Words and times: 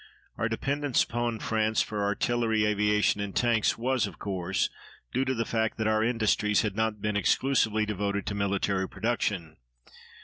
Our 0.35 0.49
dependence 0.49 1.03
upon 1.03 1.37
France 1.41 1.83
for 1.83 2.03
artillery, 2.03 2.65
aviation, 2.65 3.21
and 3.21 3.35
tanks 3.35 3.77
was, 3.77 4.07
of 4.07 4.17
course, 4.17 4.71
due 5.13 5.25
to 5.25 5.35
the 5.35 5.45
fact 5.45 5.77
that 5.77 5.85
our 5.85 6.03
industries 6.03 6.63
had 6.63 6.75
not 6.75 7.03
been 7.03 7.15
exclusively 7.15 7.85
devoted 7.85 8.25
to 8.25 8.33
military 8.33 8.89
production. 8.89 9.57